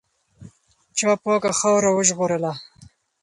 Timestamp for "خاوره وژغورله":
1.59-2.53